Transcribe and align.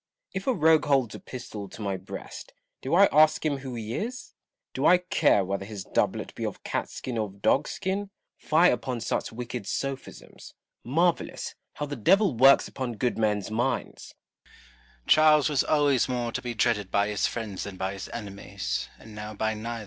If 0.33 0.47
a 0.47 0.53
rogue 0.55 0.85
holds 0.87 1.13
a 1.13 1.19
pistol 1.19 1.69
to 1.69 1.79
my 1.83 1.95
breast, 1.95 2.53
do 2.81 2.95
I 2.95 3.05
ask 3.11 3.45
him 3.45 3.57
who 3.57 3.75
he 3.75 3.93
is? 3.93 4.33
Do 4.73 4.87
I 4.87 4.97
care 4.97 5.45
whether 5.45 5.63
his 5.63 5.83
doublet 5.83 6.33
be 6.33 6.43
of 6.43 6.63
cat 6.63 6.89
skin 6.89 7.19
or 7.19 7.27
of 7.27 7.43
dog 7.43 7.67
skin? 7.67 8.09
Fie 8.39 8.69
upon 8.71 8.99
such 9.01 9.31
wicked 9.31 9.67
sophisms! 9.67 10.55
Marvellous, 10.83 11.53
how 11.75 11.85
the 11.85 11.95
devil 11.95 12.33
works 12.35 12.67
upon 12.67 12.93
good 12.93 13.19
men's 13.19 13.51
minds! 13.51 14.15
CROMWELL 15.07 15.35
AND 15.35 15.35
WALTER 15.37 15.37
NOBLE. 15.37 15.37
153 15.37 15.37
Nolle. 15.37 15.37
Charles 15.37 15.49
was 15.49 15.63
always 15.63 16.09
more 16.09 16.31
to 16.31 16.41
be 16.41 16.53
dreaded 16.55 16.89
by 16.89 17.07
his 17.07 17.27
friends 17.27 17.65
than 17.65 17.77
by 17.77 17.93
his 17.93 18.09
enemies, 18.09 18.89
and 18.97 19.13
now 19.13 19.35
by 19.35 19.53
neither. 19.53 19.79